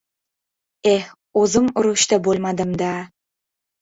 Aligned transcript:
Eh, 0.93 1.03
o‘zim 1.41 1.67
urushda 1.81 2.19
bo‘lmadim-da!.. 2.29 2.93